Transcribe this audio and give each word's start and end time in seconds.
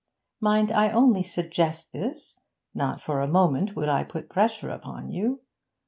Mind, 0.39 0.71
I 0.71 0.89
only 0.89 1.21
suggest 1.21 1.91
this; 1.93 2.39
not 2.73 2.99
for 3.01 3.21
a 3.21 3.27
moment 3.27 3.75
would 3.75 3.87
I 3.87 4.03
put 4.03 4.29
pressure 4.29 4.71
upon 4.71 5.09
you. 5.09 5.41